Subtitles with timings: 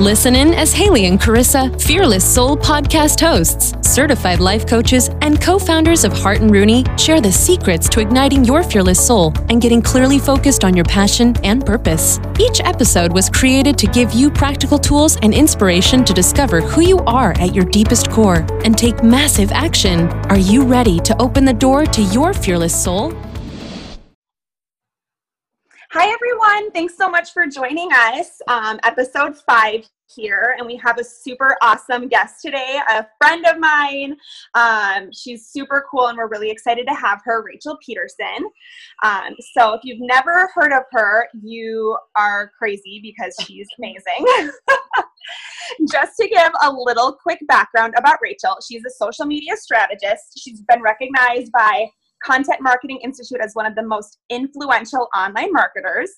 [0.00, 5.58] Listen in as Haley and Carissa, Fearless Soul podcast hosts, certified life coaches, and co
[5.58, 9.82] founders of Hart and Rooney, share the secrets to igniting your fearless soul and getting
[9.82, 12.18] clearly focused on your passion and purpose.
[12.40, 16.98] Each episode was created to give you practical tools and inspiration to discover who you
[17.00, 20.08] are at your deepest core and take massive action.
[20.30, 23.12] Are you ready to open the door to your fearless soul?
[25.94, 26.70] Hi, everyone.
[26.70, 28.40] Thanks so much for joining us.
[28.48, 33.58] Um, episode five here, and we have a super awesome guest today, a friend of
[33.58, 34.16] mine.
[34.54, 38.48] Um, she's super cool, and we're really excited to have her, Rachel Pedersen.
[39.02, 44.50] Um, so, if you've never heard of her, you are crazy because she's amazing.
[45.92, 50.40] Just to give a little quick background about Rachel, she's a social media strategist.
[50.42, 51.90] She's been recognized by
[52.24, 56.10] Content Marketing Institute as one of the most influential online marketers.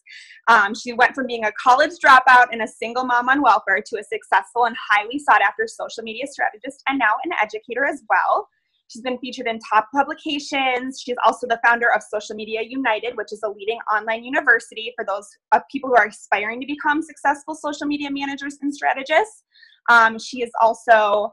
[0.49, 3.99] Um, she went from being a college dropout and a single mom on welfare to
[3.99, 8.49] a successful and highly sought after social media strategist and now an educator as well.
[8.89, 11.01] She's been featured in top publications.
[11.01, 15.05] She's also the founder of Social Media United, which is a leading online university for
[15.05, 19.43] those uh, people who are aspiring to become successful social media managers and strategists.
[19.91, 21.33] Um, she is also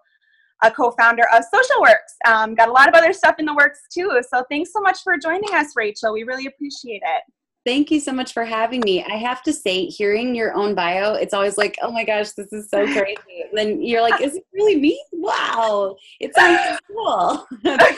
[0.64, 2.31] a co-founder of SocialWorks.
[2.31, 4.22] Um, got a lot of other stuff in the works too.
[4.30, 6.14] So thanks so much for joining us, Rachel.
[6.14, 7.23] We really appreciate it.
[7.64, 9.04] Thank you so much for having me.
[9.04, 12.52] I have to say, hearing your own bio, it's always like, oh my gosh, this
[12.52, 13.17] is so crazy.
[13.50, 15.00] And then you're like, is it really me?
[15.12, 17.45] Wow, it sounds cool.
[17.66, 17.95] I'm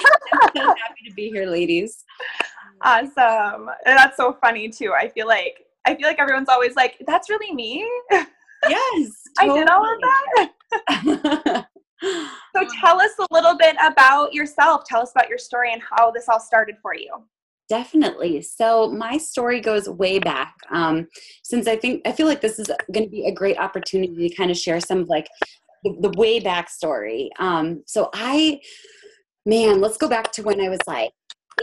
[0.56, 2.04] so happy to be here, ladies.
[2.82, 3.70] Awesome.
[3.86, 4.92] And that's so funny too.
[4.92, 7.88] I feel like I feel like everyone's always like, that's really me.
[8.70, 9.60] Yes, totally.
[9.60, 10.00] I did all of
[11.44, 11.68] that.
[12.04, 14.84] So tell us a little bit about yourself.
[14.86, 17.24] Tell us about your story and how this all started for you.
[17.70, 18.42] Definitely.
[18.42, 20.56] So my story goes way back.
[20.70, 21.08] Um,
[21.44, 24.36] since I think I feel like this is going to be a great opportunity to
[24.36, 25.28] kind of share some of like
[25.84, 27.30] the, the way back story.
[27.40, 28.60] Um, so I,
[29.46, 31.12] man, let's go back to when I was like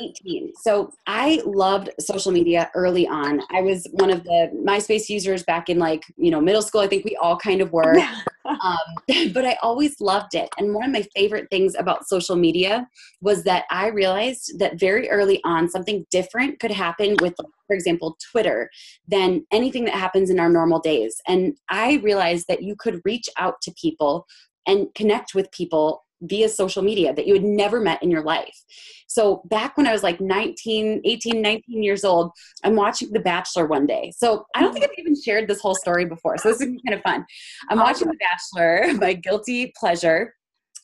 [0.01, 0.53] 18.
[0.63, 3.41] So I loved social media early on.
[3.51, 6.81] I was one of the MySpace users back in like, you know, middle school.
[6.81, 7.97] I think we all kind of were.
[8.63, 8.79] um,
[9.33, 10.49] but I always loved it.
[10.59, 12.89] And one of my favorite things about social media
[13.21, 18.17] was that I realized that very early on, something different could happen with, for example,
[18.31, 18.71] Twitter
[19.07, 21.17] than anything that happens in our normal days.
[21.27, 24.27] And I realized that you could reach out to people
[24.67, 28.65] and connect with people via social media that you had never met in your life.
[29.11, 32.31] So back when I was like 19, 18, 19 years old,
[32.63, 34.13] I'm watching The Bachelor one day.
[34.17, 36.39] So I don't think I've even shared this whole story before.
[36.39, 37.27] So this is kind of fun.
[37.69, 40.37] I'm watching The Bachelor, my guilty pleasure.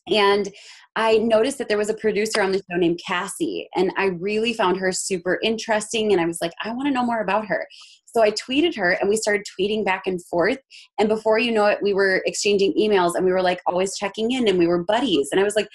[0.09, 0.49] And
[0.97, 4.53] I noticed that there was a producer on the show named Cassie, and I really
[4.55, 6.13] found her super interesting.
[6.13, 7.67] And I was like, I want to know more about her.
[8.07, 10.57] So I tweeted her and we started tweeting back and forth.
[10.99, 14.31] And before you know it, we were exchanging emails and we were like always checking
[14.33, 15.29] in and we were buddies.
[15.33, 15.69] And I was like,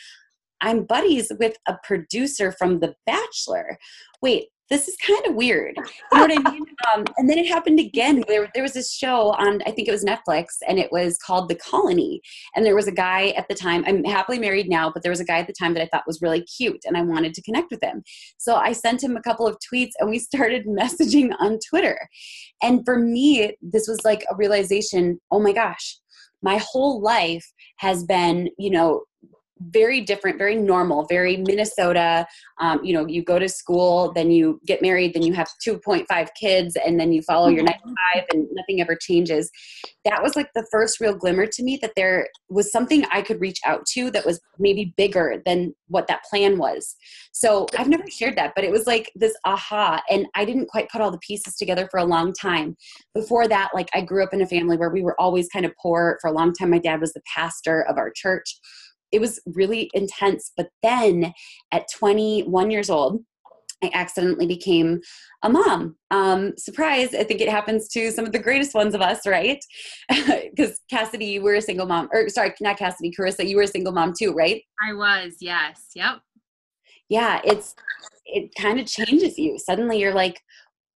[0.62, 3.78] I'm buddies with a producer from The Bachelor.
[4.22, 5.76] Wait, this is kind of weird.
[5.78, 5.84] You
[6.18, 6.64] know what I mean?
[6.94, 8.24] Um, and then it happened again.
[8.28, 11.50] There, there was this show on, I think it was Netflix, and it was called
[11.50, 12.22] The Colony.
[12.56, 15.20] And there was a guy at the time, I'm happily married now, but there was
[15.20, 17.42] a guy at the time that I thought was really cute, and I wanted to
[17.42, 18.02] connect with him.
[18.38, 22.00] So I sent him a couple of tweets, and we started messaging on Twitter.
[22.64, 25.98] And for me, this was like a realization oh my gosh,
[26.42, 27.46] my whole life
[27.78, 29.04] has been, you know,
[29.70, 32.26] very different, very normal, very Minnesota.
[32.60, 36.28] Um, you know, you go to school, then you get married, then you have 2.5
[36.40, 39.52] kids, and then you follow your nine to five, and nothing ever changes.
[40.06, 43.40] That was like the first real glimmer to me that there was something I could
[43.40, 46.96] reach out to that was maybe bigger than what that plan was.
[47.32, 50.90] So I've never shared that, but it was like this aha, and I didn't quite
[50.90, 52.76] put all the pieces together for a long time.
[53.14, 55.72] Before that, like I grew up in a family where we were always kind of
[55.82, 56.18] poor.
[56.22, 58.60] For a long time, my dad was the pastor of our church
[59.12, 60.52] it was really intense.
[60.56, 61.34] But then
[61.72, 63.24] at 21 years old,
[63.84, 65.02] I accidentally became
[65.44, 65.96] a mom.
[66.12, 69.64] Um, surprise, I think it happens to some of the greatest ones of us, right?
[70.52, 73.68] Because Cassidy, you were a single mom, or sorry, not Cassidy, Carissa, you were a
[73.68, 74.62] single mom too, right?
[74.86, 75.88] I was, yes.
[75.96, 76.20] Yep.
[77.10, 77.76] Yeah, it's
[78.26, 79.58] it kind of changes you.
[79.58, 80.40] Suddenly you're like,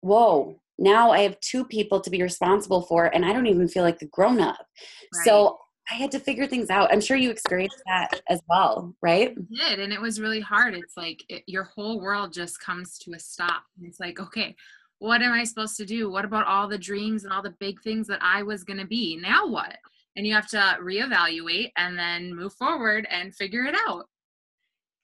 [0.02, 3.84] whoa, now I have two people to be responsible for, and I don't even feel
[3.84, 4.66] like the grown up.
[5.14, 5.26] Right.
[5.26, 5.58] So
[5.92, 6.92] I had to figure things out.
[6.92, 9.36] I'm sure you experienced that as well, right?
[9.38, 10.74] I did, and it was really hard.
[10.74, 13.64] It's like it, your whole world just comes to a stop.
[13.78, 14.56] And it's like, okay,
[15.00, 16.10] what am I supposed to do?
[16.10, 18.88] What about all the dreams and all the big things that I was going to
[18.88, 19.18] be?
[19.18, 19.78] Now what?
[20.16, 24.06] And you have to reevaluate and then move forward and figure it out.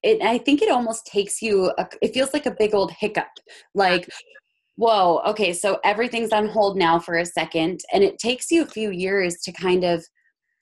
[0.01, 3.27] It, I think it almost takes you, a, it feels like a big old hiccup.
[3.75, 4.09] Like,
[4.77, 7.81] whoa, okay, so everything's on hold now for a second.
[7.93, 10.03] And it takes you a few years to kind of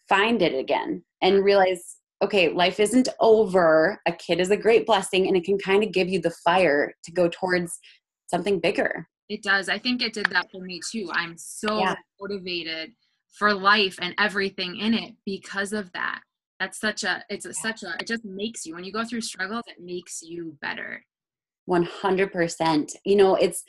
[0.09, 4.01] find it again and realize, okay, life isn't over.
[4.07, 6.93] A kid is a great blessing and it can kind of give you the fire
[7.03, 7.79] to go towards
[8.27, 9.07] something bigger.
[9.29, 9.69] It does.
[9.69, 11.09] I think it did that for me too.
[11.13, 11.95] I'm so yeah.
[12.19, 12.91] motivated
[13.37, 16.21] for life and everything in it because of that.
[16.59, 19.21] That's such a, it's a, such a, it just makes you, when you go through
[19.21, 21.05] struggles, it makes you better.
[21.69, 22.91] 100%.
[23.05, 23.63] You know, it's,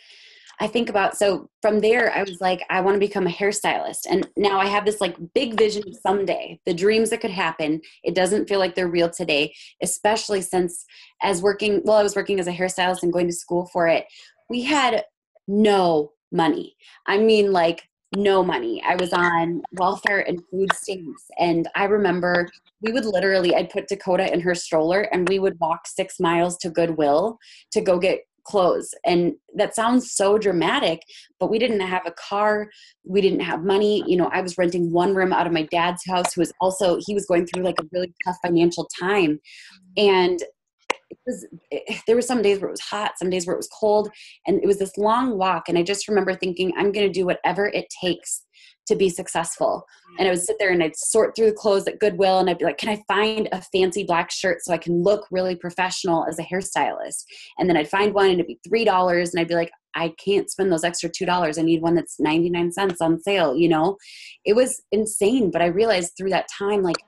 [0.60, 4.00] I think about so from there I was like I want to become a hairstylist.
[4.08, 7.80] And now I have this like big vision of someday the dreams that could happen.
[8.04, 10.84] It doesn't feel like they're real today especially since
[11.22, 14.04] as working well I was working as a hairstylist and going to school for it
[14.50, 15.04] we had
[15.48, 16.76] no money.
[17.06, 18.82] I mean like no money.
[18.84, 21.24] I was on welfare and food stamps.
[21.38, 22.48] And I remember
[22.82, 26.56] we would literally I'd put Dakota in her stroller and we would walk 6 miles
[26.58, 27.38] to Goodwill
[27.72, 28.20] to go get
[28.50, 28.93] clothes.
[29.05, 31.02] And that sounds so dramatic,
[31.38, 32.69] but we didn't have a car.
[33.05, 34.02] We didn't have money.
[34.06, 36.99] You know, I was renting one room out of my dad's house, who was also,
[37.00, 39.41] he was going through like a really tough financial time.
[39.97, 40.43] And
[41.11, 43.58] it was, it, there were some days where it was hot, some days where it
[43.58, 44.11] was cold.
[44.47, 45.69] And it was this long walk.
[45.69, 48.44] And I just remember thinking, I'm going to do whatever it takes
[48.90, 49.87] to be successful.
[50.19, 52.58] And I would sit there and I'd sort through the clothes at Goodwill and I'd
[52.58, 56.26] be like, can I find a fancy black shirt so I can look really professional
[56.28, 57.25] as a hairstylist?
[57.58, 60.50] And then I'd find one and it'd be $3 and I'd be like, I can't
[60.50, 61.58] spend those extra $2.
[61.58, 63.96] I need one that's 99 cents on sale, you know?
[64.44, 65.50] It was insane.
[65.50, 66.98] But I realized through that time, like,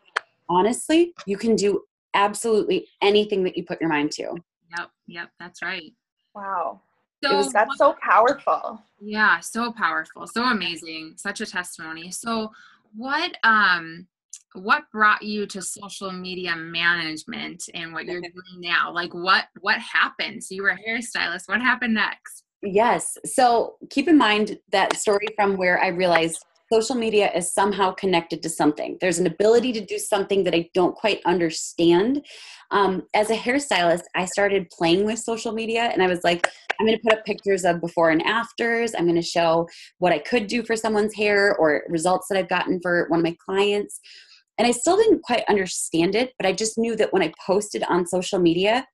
[0.48, 1.82] honestly, you can do
[2.14, 4.34] absolutely anything that you put your mind to.
[4.78, 5.92] Yep, yep, that's right.
[6.34, 6.80] Wow.
[7.24, 8.82] So, was, that's so powerful.
[9.00, 12.10] Yeah, so powerful, so amazing, such a testimony.
[12.10, 12.50] So,
[12.94, 14.06] what um,
[14.54, 18.92] what brought you to social media management and what you're doing now?
[18.92, 20.42] Like, what what happened?
[20.42, 21.46] So, you were a hairstylist.
[21.46, 22.44] What happened next?
[22.62, 23.16] Yes.
[23.24, 28.42] So, keep in mind that story from where I realized social media is somehow connected
[28.42, 28.96] to something.
[29.00, 32.24] There's an ability to do something that I don't quite understand.
[32.70, 36.48] Um, as a hairstylist, I started playing with social media and I was like,
[36.80, 38.94] I'm going to put up pictures of before and afters.
[38.96, 42.48] I'm going to show what I could do for someone's hair or results that I've
[42.48, 44.00] gotten for one of my clients.
[44.56, 47.82] And I still didn't quite understand it, but I just knew that when I posted
[47.84, 48.86] on social media,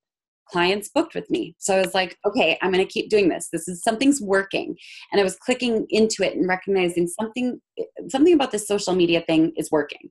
[0.50, 1.55] clients booked with me.
[1.59, 3.49] So I was like, okay, I'm going to keep doing this.
[3.53, 4.77] This is something's working.
[5.12, 7.61] And I was clicking into it and recognizing something
[8.09, 10.11] something about this social media thing is working.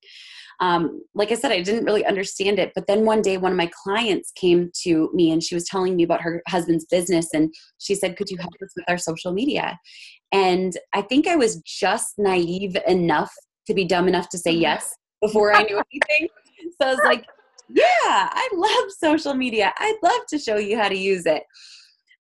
[0.60, 2.72] Um, like I said, I didn't really understand it.
[2.74, 5.96] But then one day, one of my clients came to me and she was telling
[5.96, 7.28] me about her husband's business.
[7.34, 9.78] And she said, Could you help us with our social media?
[10.32, 13.32] And I think I was just naive enough
[13.68, 14.62] to be dumb enough to say mm-hmm.
[14.62, 16.30] yes before I knew anything.
[16.82, 17.26] So I was like,
[17.70, 17.84] yeah,
[18.32, 19.74] I love social media.
[19.78, 21.44] I'd love to show you how to use it.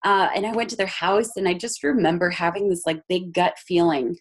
[0.03, 3.33] Uh, and I went to their house and I just remember having this like big
[3.33, 4.15] gut feeling.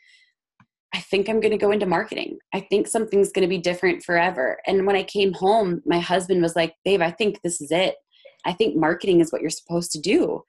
[0.95, 2.39] I think I'm going to go into marketing.
[2.55, 4.59] I think something's going to be different forever.
[4.67, 7.97] And when I came home, my husband was like, Babe, I think this is it.
[8.45, 10.43] I think marketing is what you're supposed to do.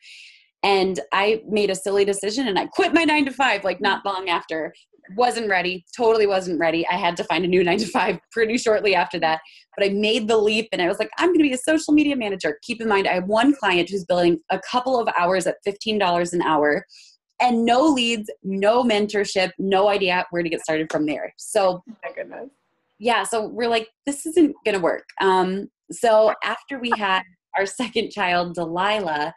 [0.64, 4.06] And I made a silly decision and I quit my nine to five, like not
[4.06, 4.74] long after
[5.16, 8.58] wasn't ready totally wasn't ready i had to find a new nine to five pretty
[8.58, 9.40] shortly after that
[9.76, 11.94] but i made the leap and i was like i'm going to be a social
[11.94, 15.48] media manager keep in mind i have one client who's billing a couple of hours
[15.48, 16.86] at $15 an hour
[17.40, 22.12] and no leads no mentorship no idea where to get started from there so my
[22.14, 22.50] goodness
[23.00, 27.22] yeah so we're like this isn't going to work um, so after we had
[27.58, 29.34] our second child delilah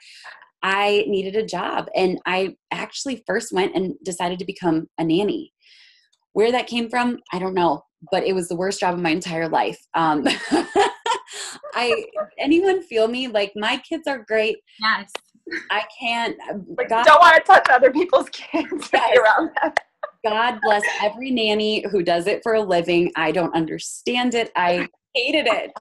[0.62, 1.88] I needed a job.
[1.94, 5.52] And I actually first went and decided to become a nanny.
[6.32, 9.10] Where that came from, I don't know, but it was the worst job of my
[9.10, 9.78] entire life.
[9.94, 10.26] Um,
[11.74, 12.04] I
[12.38, 13.28] anyone feel me?
[13.28, 14.58] Like my kids are great.
[14.80, 15.12] Yes.
[15.70, 16.36] I can't.
[16.78, 19.18] Like, God, don't want to touch other people's kids yes.
[19.18, 19.72] around them.
[20.24, 23.10] God bless every nanny who does it for a living.
[23.16, 24.52] I don't understand it.
[24.54, 25.72] I hated it.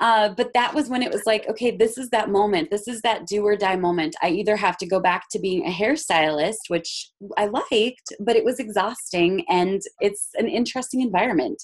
[0.00, 2.70] Uh, but that was when it was like, okay, this is that moment.
[2.70, 4.16] This is that do or die moment.
[4.22, 8.44] I either have to go back to being a hairstylist, which I liked, but it
[8.44, 11.62] was exhausting and it's an interesting environment,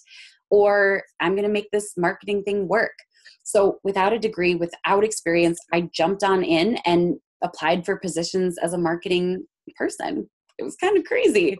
[0.51, 2.95] or I'm going to make this marketing thing work.
[3.43, 8.73] So, without a degree, without experience, I jumped on in and applied for positions as
[8.73, 10.29] a marketing person.
[10.59, 11.57] It was kind of crazy.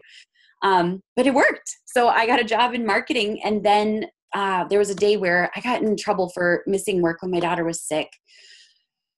[0.63, 1.69] Um, but it worked.
[1.85, 5.49] So I got a job in marketing and then uh, there was a day where
[5.55, 8.09] I got in trouble for missing work when my daughter was sick.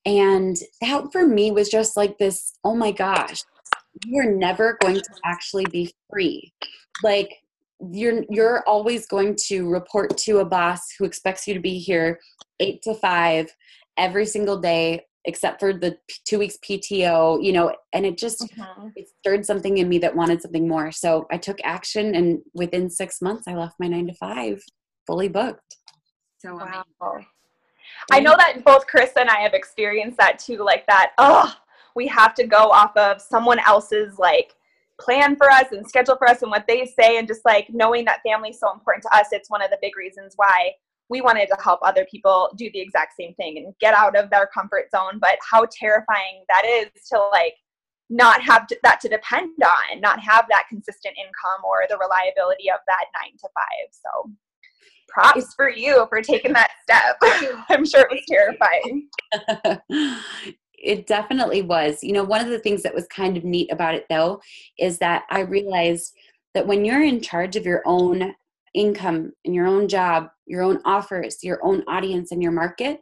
[0.05, 3.43] And that for me was just like this oh my gosh,
[4.05, 6.53] you're never going to actually be free.
[7.03, 7.33] Like,
[7.91, 12.19] you're you're always going to report to a boss who expects you to be here
[12.59, 13.49] 8 to 5
[13.97, 18.87] every single day except for the two weeks PTO, you know, and it just mm-hmm.
[18.95, 20.91] it stirred something in me that wanted something more.
[20.91, 24.61] So I took action and within six months I left my nine to five
[25.09, 25.77] fully booked.
[26.37, 26.83] So wow.
[28.11, 31.51] I know that both Chris and I have experienced that too, like that, oh,
[31.95, 34.53] we have to go off of someone else's like
[35.01, 38.05] plan for us and schedule for us and what they say and just like knowing
[38.05, 40.71] that family is so important to us it's one of the big reasons why
[41.07, 44.29] we wanted to help other people do the exact same thing and get out of
[44.29, 47.53] their comfort zone but how terrifying that is to like
[48.09, 52.69] not have to, that to depend on not have that consistent income or the reliability
[52.69, 54.29] of that nine to five so
[55.09, 57.17] props for you for taking that step
[57.69, 59.07] i'm sure it was terrifying
[60.81, 62.03] it definitely was.
[62.03, 64.41] You know, one of the things that was kind of neat about it though
[64.77, 66.13] is that I realized
[66.53, 68.33] that when you're in charge of your own
[68.73, 73.01] income and your own job, your own offers, your own audience and your market,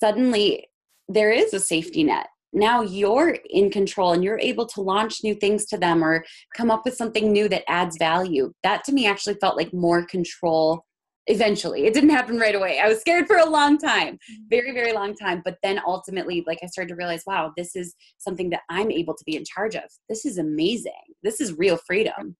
[0.00, 0.68] suddenly
[1.08, 2.26] there is a safety net.
[2.52, 6.24] Now you're in control and you're able to launch new things to them or
[6.54, 8.52] come up with something new that adds value.
[8.62, 10.84] That to me actually felt like more control
[11.26, 11.86] eventually.
[11.86, 12.80] It didn't happen right away.
[12.80, 14.42] I was scared for a long time mm-hmm.
[14.50, 15.42] very very long time.
[15.44, 19.14] But then ultimately like i started to realize wow this is something that i'm able
[19.14, 19.84] to be in charge of.
[20.08, 20.92] This is amazing.
[21.22, 22.36] This is real freedom.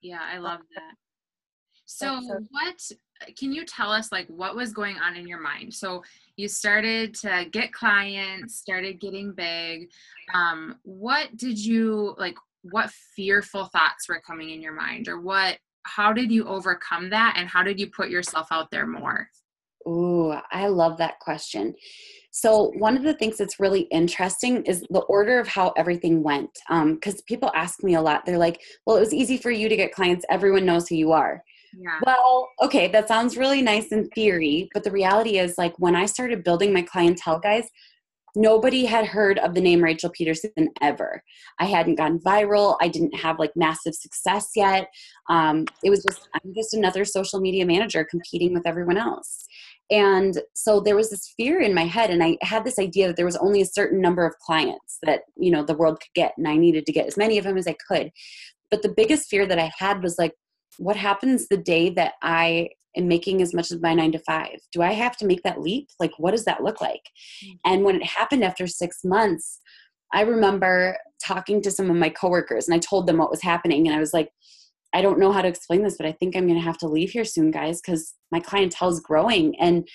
[0.00, 0.94] Yeah i love that.
[1.88, 2.90] So what
[3.38, 5.72] can you tell us like what was going on in your mind?
[5.72, 6.02] So
[6.36, 9.90] you started to get clients started getting big.
[10.34, 15.58] Um what did you like what fearful thoughts were coming in your mind or what
[15.86, 19.28] how did you overcome that and how did you put yourself out there more?
[19.88, 21.74] Ooh, I love that question.
[22.32, 26.50] So, one of the things that's really interesting is the order of how everything went.
[26.68, 29.68] Because um, people ask me a lot, they're like, well, it was easy for you
[29.68, 31.42] to get clients, everyone knows who you are.
[31.78, 32.00] Yeah.
[32.04, 36.06] Well, okay, that sounds really nice in theory, but the reality is, like, when I
[36.06, 37.68] started building my clientele, guys,
[38.36, 41.22] nobody had heard of the name Rachel Pedersen ever.
[41.58, 42.76] I hadn't gone viral.
[42.80, 44.88] I didn't have like massive success yet.
[45.28, 49.46] Um, it was just, I'm just another social media manager competing with everyone else.
[49.90, 53.16] And so there was this fear in my head, and I had this idea that
[53.16, 56.32] there was only a certain number of clients that you know the world could get,
[56.36, 58.10] and I needed to get as many of them as I could.
[58.68, 60.34] But the biggest fear that I had was like,
[60.78, 64.58] what happens the day that I am making as much as my nine to five?
[64.72, 65.88] Do I have to make that leap?
[66.00, 67.02] Like, what does that look like?
[67.44, 67.72] Mm-hmm.
[67.72, 69.60] And when it happened after six months,
[70.12, 73.86] I remember talking to some of my coworkers and I told them what was happening.
[73.86, 74.30] And I was like,
[74.94, 76.88] I don't know how to explain this, but I think I'm going to have to
[76.88, 79.58] leave here soon, guys, because my clientele is growing.
[79.60, 79.86] And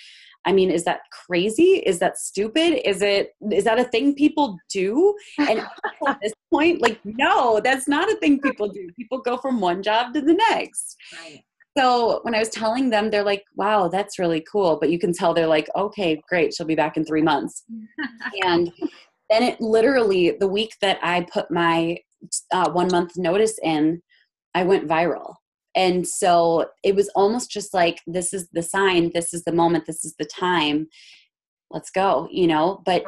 [0.46, 1.84] I mean, is that crazy?
[1.86, 2.88] Is that stupid?
[2.88, 5.16] Is it is that a thing people do?
[5.38, 5.60] And
[6.08, 8.90] at this point, like, no, that's not a thing people do.
[8.98, 10.96] People go from one job to the next.
[11.14, 11.44] Right.
[11.78, 14.78] So when I was telling them, they're like, wow, that's really cool.
[14.80, 17.64] But you can tell they're like, okay, great, she'll be back in three months.
[18.44, 18.72] and
[19.30, 21.98] then it literally, the week that I put my
[22.52, 24.02] uh, one month notice in,
[24.54, 25.36] I went viral.
[25.74, 29.86] And so it was almost just like, this is the sign, this is the moment,
[29.86, 30.88] this is the time,
[31.70, 32.82] let's go, you know?
[32.86, 33.06] But,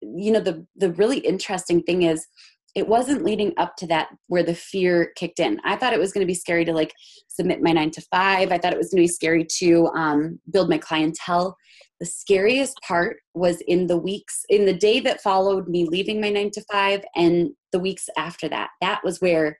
[0.00, 2.26] you know, the, the really interesting thing is,
[2.74, 5.60] it wasn't leading up to that where the fear kicked in.
[5.64, 6.94] I thought it was going to be scary to like
[7.28, 8.50] submit my nine to five.
[8.50, 11.56] I thought it was going to be scary to um, build my clientele.
[12.00, 16.30] The scariest part was in the weeks, in the day that followed me leaving my
[16.30, 18.70] nine to five and the weeks after that.
[18.80, 19.58] That was where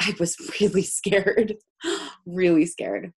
[0.00, 1.56] I was really scared,
[2.26, 3.12] really scared.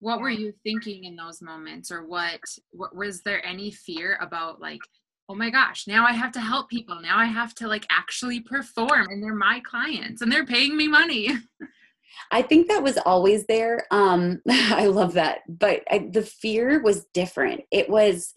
[0.00, 2.38] What were you thinking in those moments, or what,
[2.70, 4.80] what was there any fear about like
[5.28, 7.00] oh my gosh, now I have to help people.
[7.00, 10.88] Now I have to like actually perform and they're my clients and they're paying me
[10.88, 11.30] money.
[12.30, 13.82] I think that was always there.
[13.90, 15.40] Um, I love that.
[15.48, 17.62] But I, the fear was different.
[17.70, 18.32] It was,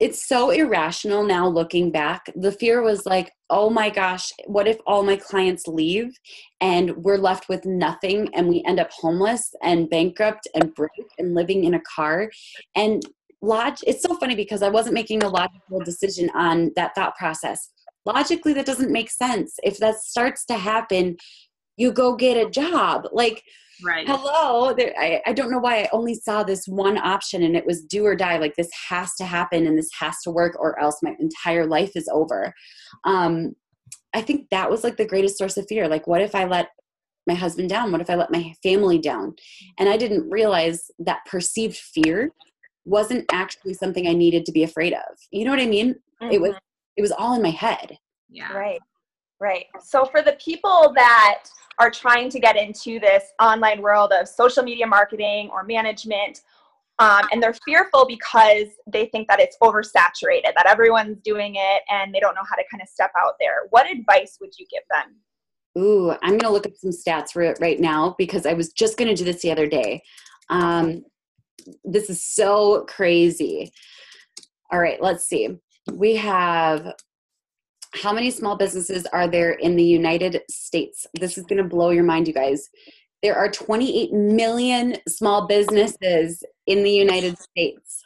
[0.00, 2.30] it's so irrational now looking back.
[2.36, 6.12] The fear was like, oh my gosh, what if all my clients leave
[6.60, 11.34] and we're left with nothing and we end up homeless and bankrupt and broke and
[11.34, 12.30] living in a car?
[12.74, 13.02] And
[13.42, 17.70] log it's so funny because I wasn't making a logical decision on that thought process.
[18.06, 19.54] Logically, that doesn't make sense.
[19.62, 21.16] If that starts to happen,
[21.76, 23.06] you go get a job.
[23.12, 23.42] Like,
[23.84, 24.06] right.
[24.06, 27.66] hello, there, I, I don't know why I only saw this one option and it
[27.66, 28.38] was do or die.
[28.38, 31.92] Like, this has to happen and this has to work or else my entire life
[31.94, 32.52] is over.
[33.04, 33.54] Um,
[34.14, 35.88] I think that was like the greatest source of fear.
[35.88, 36.68] Like, what if I let
[37.26, 37.92] my husband down?
[37.92, 39.34] What if I let my family down?
[39.78, 42.32] And I didn't realize that perceived fear
[42.84, 45.16] wasn't actually something I needed to be afraid of.
[45.30, 45.94] You know what I mean?
[46.22, 46.32] Mm-hmm.
[46.32, 46.96] It was mm-hmm.
[46.96, 47.98] it was all in my head.
[48.28, 48.52] Yeah.
[48.52, 48.80] Right.
[49.40, 49.66] Right.
[49.80, 51.44] So for the people that
[51.78, 56.40] are trying to get into this online world of social media marketing or management,
[56.98, 62.14] Um, and they're fearful because they think that it's oversaturated, that everyone's doing it and
[62.14, 63.66] they don't know how to kind of step out there.
[63.70, 65.16] What advice would you give them?
[65.82, 68.72] Ooh, I'm going to look up some stats for it right now because I was
[68.72, 70.02] just going to do this the other day.
[70.50, 71.02] Um,
[71.84, 73.72] this is so crazy.
[74.70, 75.58] All right, let's see.
[75.92, 76.94] We have
[77.94, 81.06] how many small businesses are there in the United States?
[81.18, 82.70] This is going to blow your mind, you guys.
[83.22, 88.02] There are 28 million small businesses in the United States.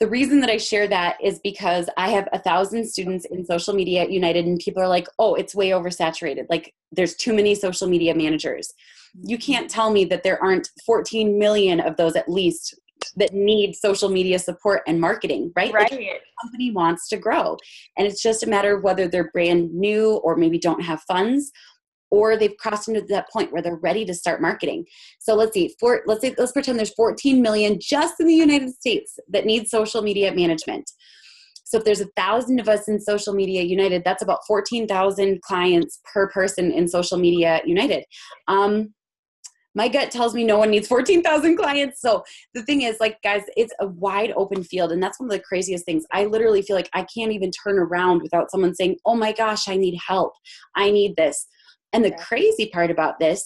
[0.00, 3.74] The reason that I share that is because I have a thousand students in social
[3.74, 6.46] media at United, and people are like, oh, it's way oversaturated.
[6.50, 8.72] Like, there's too many social media managers.
[9.14, 12.74] You can't tell me that there aren't 14 million of those at least
[13.16, 15.72] that need social media support and marketing, right?
[15.72, 15.90] Right.
[15.90, 17.56] Like, company wants to grow.
[17.96, 21.50] And it's just a matter of whether they're brand new or maybe don't have funds
[22.10, 24.84] or they've crossed into that point where they're ready to start marketing.
[25.18, 28.70] So let's see, for, let's say let's pretend there's 14 million just in the United
[28.70, 30.90] States that need social media management.
[31.64, 36.00] So if there's a thousand of us in Social Media United, that's about 14,000 clients
[36.12, 38.04] per person in Social Media United.
[38.46, 38.92] Um,
[39.74, 42.00] my gut tells me no one needs 14,000 clients.
[42.00, 42.22] So
[42.54, 44.92] the thing is, like, guys, it's a wide open field.
[44.92, 46.04] And that's one of the craziest things.
[46.12, 49.68] I literally feel like I can't even turn around without someone saying, oh my gosh,
[49.68, 50.32] I need help.
[50.76, 51.46] I need this.
[51.92, 52.16] And the yeah.
[52.16, 53.44] crazy part about this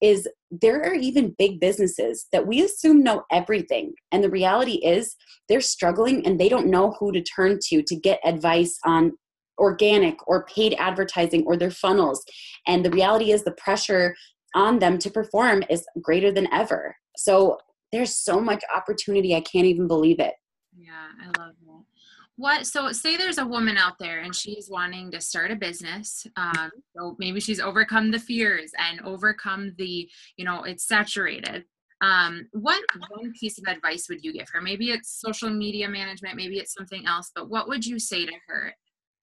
[0.00, 3.94] is there are even big businesses that we assume know everything.
[4.12, 5.16] And the reality is
[5.48, 9.12] they're struggling and they don't know who to turn to to get advice on
[9.58, 12.22] organic or paid advertising or their funnels.
[12.66, 14.14] And the reality is the pressure
[14.54, 16.96] on them to perform is greater than ever.
[17.16, 17.58] So
[17.92, 19.34] there's so much opportunity.
[19.34, 20.34] I can't even believe it.
[20.76, 21.84] Yeah, I love that
[22.36, 26.26] what so say there's a woman out there and she's wanting to start a business
[26.36, 31.64] um, so maybe she's overcome the fears and overcome the you know it's saturated
[32.00, 36.36] um, what one piece of advice would you give her maybe it's social media management
[36.36, 38.74] maybe it's something else but what would you say to her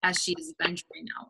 [0.04, 1.30] as she's venturing out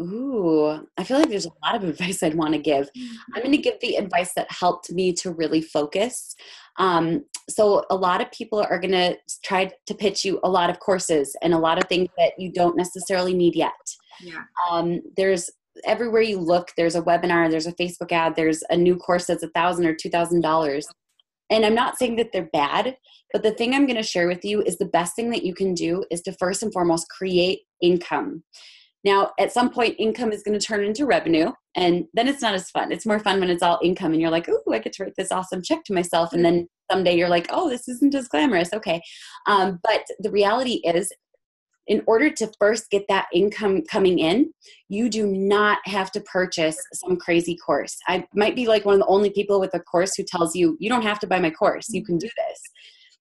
[0.00, 2.88] Ooh, I feel like there's a lot of advice I'd want to give.
[3.34, 6.34] I'm going to give the advice that helped me to really focus.
[6.78, 10.70] Um, so, a lot of people are going to try to pitch you a lot
[10.70, 13.72] of courses and a lot of things that you don't necessarily need yet.
[14.20, 14.42] Yeah.
[14.70, 15.50] Um, there's
[15.84, 19.42] everywhere you look, there's a webinar, there's a Facebook ad, there's a new course that's
[19.42, 20.86] a thousand or two thousand dollars.
[21.50, 22.96] And I'm not saying that they're bad,
[23.32, 25.54] but the thing I'm going to share with you is the best thing that you
[25.54, 28.42] can do is to first and foremost create income.
[29.04, 32.54] Now, at some point, income is going to turn into revenue, and then it's not
[32.54, 32.90] as fun.
[32.90, 35.14] It's more fun when it's all income, and you're like, "Oh, I get to write
[35.16, 38.72] this awesome check to myself." And then someday you're like, "Oh, this isn't as glamorous."
[38.72, 39.00] Okay,
[39.46, 41.12] um, but the reality is,
[41.86, 44.52] in order to first get that income coming in,
[44.88, 47.96] you do not have to purchase some crazy course.
[48.08, 50.76] I might be like one of the only people with a course who tells you,
[50.80, 51.88] "You don't have to buy my course.
[51.90, 52.60] You can do this."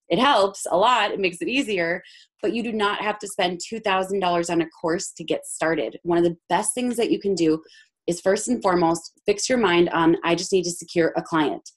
[0.10, 1.12] It helps a lot.
[1.12, 2.02] It makes it easier,
[2.42, 5.98] but you do not have to spend $2,000 on a course to get started.
[6.04, 7.62] One of the best things that you can do
[8.08, 11.70] is first and foremost fix your mind on I just need to secure a client.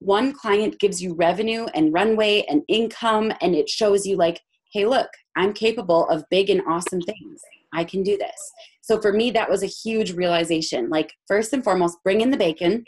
[0.00, 4.40] One client gives you revenue and runway and income, and it shows you, like,
[4.72, 7.40] hey, look, I'm capable of big and awesome things.
[7.72, 8.52] I can do this.
[8.80, 10.88] So for me, that was a huge realization.
[10.88, 12.84] Like, first and foremost, bring in the bacon,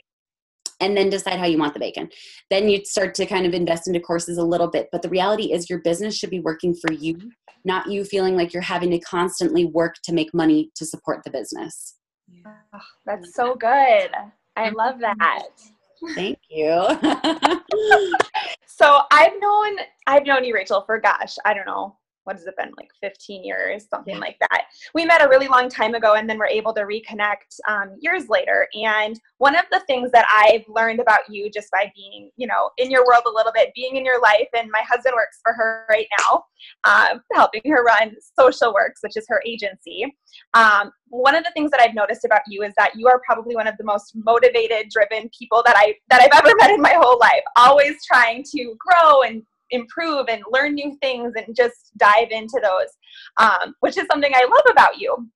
[0.80, 2.08] and then decide how you want the bacon.
[2.50, 4.88] Then you start to kind of invest into courses a little bit.
[4.92, 7.18] But the reality is, your business should be working for you,
[7.64, 11.30] not you feeling like you're having to constantly work to make money to support the
[11.30, 11.96] business.
[12.46, 14.10] Oh, that's so good.
[14.56, 14.76] I mm-hmm.
[14.76, 15.48] love that.
[16.14, 16.86] Thank you.
[18.66, 21.96] so I've known I've known you, Rachel, for gosh, I don't know,
[22.30, 24.20] what has it been like 15 years something yeah.
[24.20, 24.66] like that.
[24.94, 28.28] We met a really long time ago and then we're able to reconnect um, years
[28.28, 28.68] later.
[28.74, 32.70] And one of the things that i've learned about you just by being you know
[32.76, 35.52] in your world a little bit being in your life and my husband works for
[35.54, 36.44] her right now
[36.84, 40.04] um, helping her run social works which is her agency.
[40.54, 43.56] Um, one of the things that i've noticed about you is that you are probably
[43.56, 46.92] one of the most motivated driven people that i that i've ever met in my
[46.92, 52.30] whole life always trying to grow and improve and learn new things and just dive
[52.30, 52.88] into those,
[53.38, 55.28] um, which is something I love about you.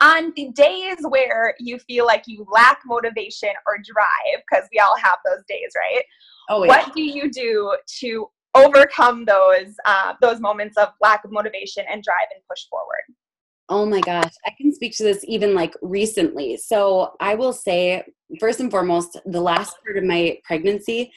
[0.00, 4.96] On the days where you feel like you lack motivation or drive, because we all
[4.96, 6.02] have those days, right?
[6.48, 6.68] Oh, yeah.
[6.68, 12.02] What do you do to overcome those uh, those moments of lack of motivation and
[12.02, 13.04] drive and push forward?
[13.68, 16.58] Oh my gosh, I can speak to this even like recently.
[16.58, 18.04] So I will say,
[18.38, 21.10] first and foremost, the last part of my pregnancy,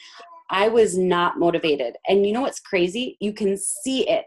[0.50, 1.96] I was not motivated.
[2.08, 3.16] And you know what's crazy?
[3.20, 4.24] You can see it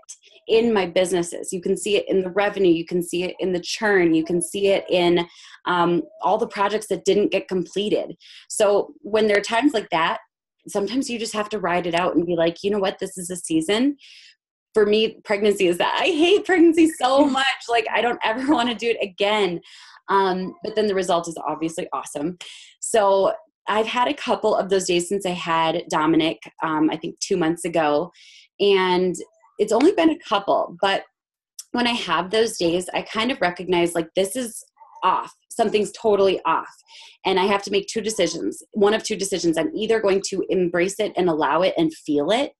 [0.48, 1.52] in my businesses.
[1.52, 2.72] You can see it in the revenue.
[2.72, 4.14] You can see it in the churn.
[4.14, 5.28] You can see it in
[5.66, 8.16] um, all the projects that didn't get completed.
[8.50, 10.20] So when there are times like that,
[10.68, 13.18] sometimes you just have to ride it out and be like, you know what, this
[13.18, 13.98] is a season.
[14.74, 17.46] For me, pregnancy is that I hate pregnancy so much.
[17.70, 19.60] Like, I don't ever want to do it again.
[20.10, 22.38] Um, but then the result is obviously awesome.
[22.80, 23.34] So
[23.68, 27.38] I've had a couple of those days since I had Dominic, um, I think two
[27.38, 28.12] months ago.
[28.60, 29.16] And
[29.60, 31.04] it's only been a couple, but
[31.72, 34.64] when I have those days, I kind of recognize like this is
[35.04, 35.34] off.
[35.50, 36.74] Something's totally off.
[37.26, 38.62] And I have to make two decisions.
[38.74, 39.58] One of two decisions.
[39.58, 42.54] I'm either going to embrace it and allow it and feel it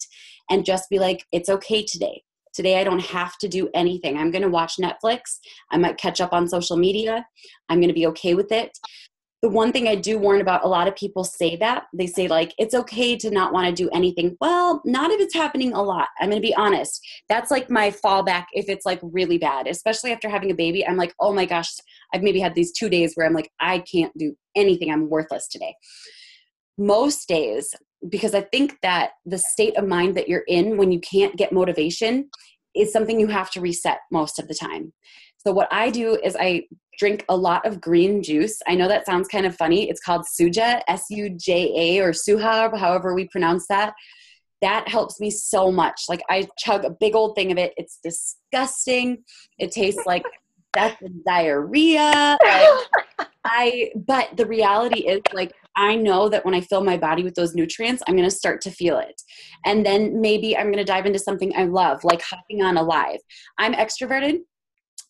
[0.50, 2.24] and just be like, it's okay today.
[2.54, 4.18] Today, I don't have to do anything.
[4.18, 5.22] I'm going to watch Netflix.
[5.72, 7.26] I might catch up on social media.
[7.70, 8.78] I'm going to be okay with it
[9.42, 12.28] the one thing I do warn about a lot of people say that they say
[12.28, 14.38] like it's okay to not want to do anything.
[14.40, 16.10] Well, not if it's happening a lot.
[16.20, 17.02] I'm going to be honest.
[17.28, 20.86] That's like my fallback if it's like really bad, especially after having a baby.
[20.86, 21.70] I'm like, "Oh my gosh,
[22.14, 24.92] I've maybe had these 2 days where I'm like I can't do anything.
[24.92, 25.76] I'm worthless today."
[26.78, 27.74] Most days
[28.10, 31.52] because I think that the state of mind that you're in when you can't get
[31.52, 32.30] motivation
[32.76, 34.94] is something you have to reset most of the time.
[35.38, 36.64] So what I do is I
[36.98, 38.60] drink a lot of green juice.
[38.68, 39.90] I know that sounds kind of funny.
[39.90, 43.94] It's called Suja, S U J A or Suha, however we pronounce that.
[44.62, 46.04] That helps me so much.
[46.08, 47.74] Like I chug a big old thing of it.
[47.78, 49.24] It's disgusting.
[49.58, 50.24] It tastes like
[50.74, 52.38] death and diarrhea.
[52.44, 57.24] Like, I but the reality is like I know that when I fill my body
[57.24, 59.22] with those nutrients, I'm going to start to feel it.
[59.66, 62.84] And then maybe I'm going to dive into something I love, like hopping on a
[62.84, 63.20] live.
[63.58, 64.40] I'm extroverted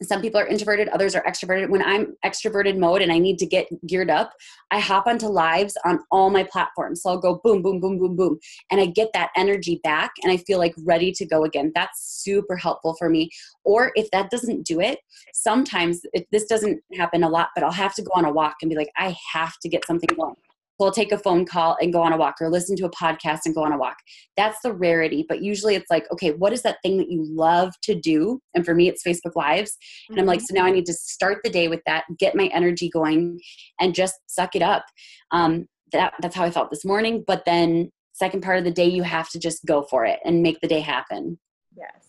[0.03, 1.69] some people are introverted others are extroverted.
[1.69, 4.33] When i'm extroverted mode and i need to get geared up
[4.71, 7.01] i hop onto lives on all my platforms.
[7.01, 8.39] So i'll go boom boom boom boom boom.
[8.71, 11.71] And i get that energy back and i feel like ready to go again.
[11.75, 13.29] That's super helpful for me.
[13.63, 14.99] Or if that doesn't do it
[15.33, 18.55] sometimes if this doesn't happen a lot but i'll have to go on a walk
[18.61, 20.35] and be like i have to get something going
[20.81, 22.89] we will take a phone call and go on a walk or listen to a
[22.89, 23.97] podcast and go on a walk.
[24.35, 25.25] That's the rarity.
[25.27, 28.41] But usually it's like, okay, what is that thing that you love to do?
[28.55, 29.77] And for me, it's Facebook Lives.
[30.09, 30.55] And I'm like, mm-hmm.
[30.55, 33.39] so now I need to start the day with that, get my energy going,
[33.79, 34.83] and just suck it up.
[35.31, 37.23] Um, that, that's how I felt this morning.
[37.25, 40.41] But then, second part of the day, you have to just go for it and
[40.41, 41.37] make the day happen.
[41.77, 42.07] Yes,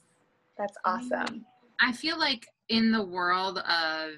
[0.56, 1.44] that's awesome.
[1.80, 4.14] I feel like in the world of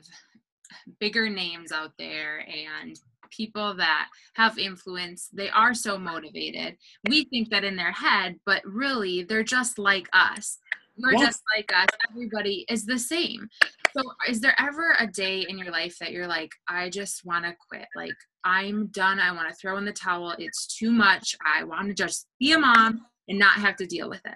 [1.00, 2.98] bigger names out there and
[3.36, 6.76] people that have influence, they are so motivated.
[7.08, 10.58] We think that in their head, but really they're just like us.
[10.96, 11.26] We're yes.
[11.26, 11.88] just like us.
[12.10, 13.48] Everybody is the same.
[13.96, 17.44] So, is there ever a day in your life that you're like, I just want
[17.44, 17.86] to quit?
[17.96, 19.18] Like, I'm done.
[19.18, 20.34] I want to throw in the towel.
[20.38, 21.34] It's too much.
[21.44, 24.34] I want to just be a mom and not have to deal with it.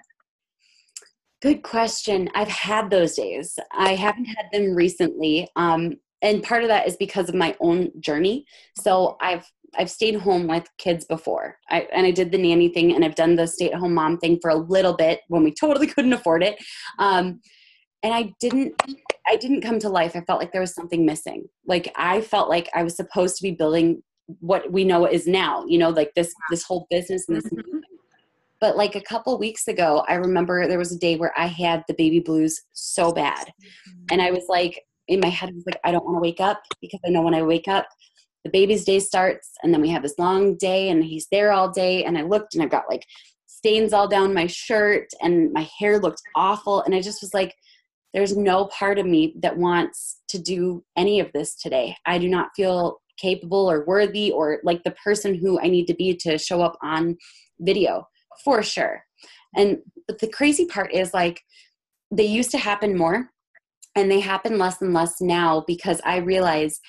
[1.41, 2.29] Good question.
[2.35, 3.57] I've had those days.
[3.71, 5.47] I haven't had them recently.
[5.55, 8.45] Um, and part of that is because of my own journey.
[8.77, 11.57] So i've i've stayed home with kids before.
[11.69, 14.17] I, and i did the nanny thing and i've done the stay at home mom
[14.17, 16.57] thing for a little bit when we totally couldn't afford it.
[16.97, 17.41] Um,
[18.03, 18.81] and i didn't
[19.27, 20.15] i didn't come to life.
[20.15, 21.45] I felt like there was something missing.
[21.65, 24.01] Like i felt like i was supposed to be building
[24.39, 27.79] what we know is now you know like this this whole business and this mm-hmm.
[28.61, 31.83] but like a couple weeks ago i remember there was a day where i had
[31.87, 33.47] the baby blues so bad.
[33.47, 34.05] Mm-hmm.
[34.11, 36.39] and i was like in my head I was like, I don't want to wake
[36.39, 37.87] up because I know when I wake up,
[38.45, 41.69] the baby's day starts and then we have this long day and he's there all
[41.69, 42.05] day.
[42.05, 43.03] And I looked and I've got like
[43.47, 46.81] stains all down my shirt and my hair looked awful.
[46.83, 47.53] And I just was like,
[48.13, 51.95] there's no part of me that wants to do any of this today.
[52.05, 55.93] I do not feel capable or worthy or like the person who I need to
[55.93, 57.17] be to show up on
[57.59, 58.07] video
[58.43, 59.03] for sure.
[59.55, 61.41] And but the crazy part is like
[62.11, 63.29] they used to happen more
[63.95, 66.79] and they happen less and less now because I realize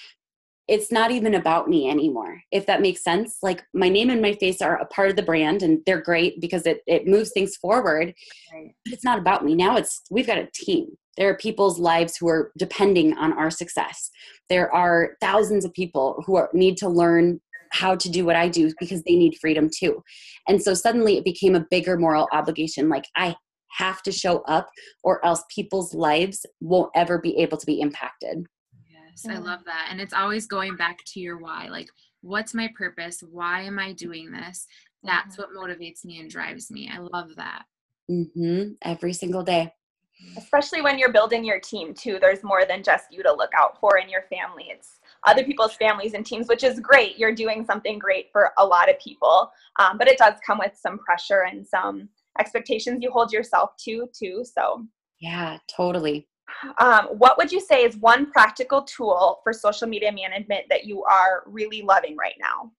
[0.69, 3.39] it's not even about me anymore if that makes sense.
[3.43, 6.41] Like my name and my face are a part of the brand and they're great
[6.41, 8.15] because it, it moves things forward
[8.55, 8.73] right.
[8.87, 9.57] it's not about me.
[9.57, 10.87] Now it's we've got a team.
[11.17, 14.11] There are people's lives who are depending on our success.
[14.49, 17.41] There are thousands of people who are, need to learn
[17.73, 20.03] how to do what i do because they need freedom too.
[20.49, 22.89] And so suddenly it became a bigger moral obligation.
[22.89, 23.35] Like i
[23.71, 24.69] have to show up
[25.03, 28.47] or else people's lives won't ever be able to be impacted.
[28.89, 29.89] Yes, I love that.
[29.91, 31.69] And it's always going back to your why.
[31.69, 31.89] Like,
[32.23, 33.23] what's my purpose?
[33.29, 34.67] Why am I doing this?
[35.03, 36.91] That's what motivates me and drives me.
[36.93, 37.65] I love that.
[38.11, 38.73] Mm-hmm.
[38.83, 39.73] Every single day.
[40.37, 42.19] Especially when you're building your team too.
[42.21, 44.67] There's more than just you to look out for in your family.
[44.69, 47.19] It's other people's families and teams, which is great.
[47.19, 49.51] You're doing something great for a lot of people.
[49.79, 54.09] Um, but it does come with some pressure and some expectations you hold yourself to
[54.19, 54.85] too so
[55.21, 56.27] yeah totally
[56.79, 61.05] um, what would you say is one practical tool for social media management that you
[61.05, 62.73] are really loving right now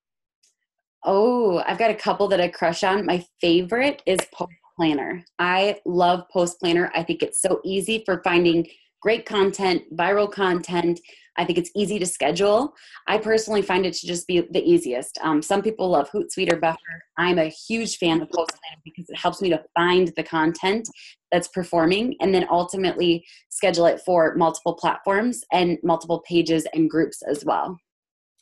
[1.04, 3.06] Oh, I've got a couple that I crush on.
[3.06, 5.24] My favorite is Post Planner.
[5.40, 6.92] I love Post Planner.
[6.94, 8.68] I think it's so easy for finding
[9.02, 11.00] great content, viral content.
[11.38, 12.74] I think it's easy to schedule.
[13.08, 15.18] I personally find it to just be the easiest.
[15.22, 16.78] Um, some people love Hootsuite or Buffer.
[17.18, 20.88] I'm a huge fan of Post Planner because it helps me to find the content
[21.32, 27.22] that's performing and then ultimately schedule it for multiple platforms and multiple pages and groups
[27.22, 27.78] as well.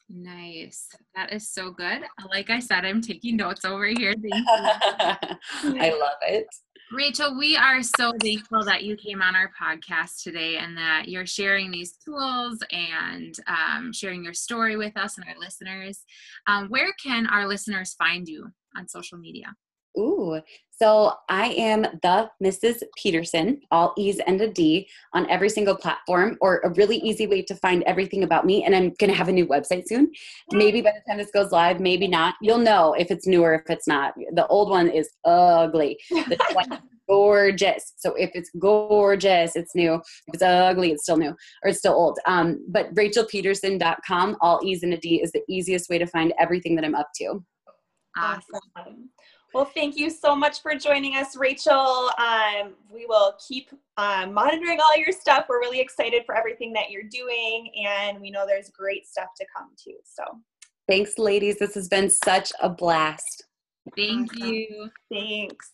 [0.10, 0.88] Nice.
[1.16, 2.02] That is so good.
[2.32, 4.16] Like I said, I'm taking notes over here.
[4.34, 5.30] I
[5.64, 6.48] love it.
[6.92, 11.26] Rachel, we are so thankful that you came on our podcast today and that you're
[11.26, 16.04] sharing these tools and um, sharing your story with us and our listeners.
[16.48, 19.56] Um, where can our listeners find you on social media?
[19.98, 20.40] Ooh,
[20.72, 22.84] so I am the Mrs.
[22.98, 27.42] Pedersen, all E's and a D on every single platform, or a really easy way
[27.44, 28.64] to find everything about me.
[28.64, 30.10] And I'm going to have a new website soon.
[30.54, 32.36] Maybe by the time this goes live, maybe not.
[32.42, 34.14] You'll know if it's new or if it's not.
[34.34, 36.00] The old one is ugly.
[36.10, 37.94] The one is gorgeous.
[37.98, 39.96] So if it's gorgeous, it's new.
[39.96, 41.32] If it's ugly, it's still new
[41.64, 42.20] or it's still old.
[42.26, 46.76] Um, but rachelpedersen.com, all E's and a D, is the easiest way to find everything
[46.76, 47.44] that I'm up to.
[48.18, 49.10] Awesome.
[49.54, 52.12] Well, thank you so much for joining us, Rachel.
[52.20, 55.46] Um, we will keep um, monitoring all your stuff.
[55.50, 59.46] We're really excited for everything that you're doing, and we know there's great stuff to
[59.56, 59.98] come too.
[60.04, 60.24] So,
[60.88, 61.58] thanks, ladies.
[61.58, 63.46] This has been such a blast.
[63.96, 64.48] Thank awesome.
[64.48, 64.90] you.
[65.12, 65.72] Thanks.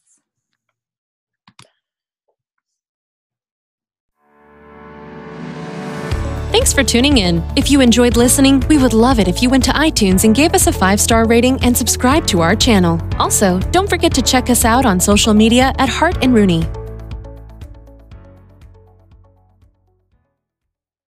[6.55, 7.43] Thanks for tuning in.
[7.57, 10.53] If you enjoyed listening, we would love it if you went to iTunes and gave
[10.53, 12.97] us a five star rating and subscribe to our channel.
[13.19, 16.65] Also, don't forget to check us out on social media at Hart and Rooney.